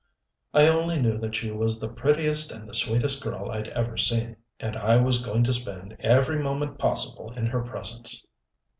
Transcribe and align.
I 0.51 0.67
only 0.67 0.99
knew 0.99 1.19
that 1.19 1.35
she 1.35 1.51
was 1.51 1.77
the 1.77 1.87
prettiest 1.93 2.51
and 2.51 2.67
the 2.67 2.73
sweetest 2.73 3.21
girl 3.21 3.51
I'd 3.51 3.67
ever 3.67 3.97
seen, 3.97 4.35
and 4.59 4.75
I 4.75 4.97
was 4.97 5.23
going 5.23 5.43
to 5.43 5.53
spend 5.53 5.95
every 5.99 6.41
moment 6.41 6.79
possible 6.79 7.29
in 7.33 7.45
her 7.45 7.61
presence. 7.61 8.25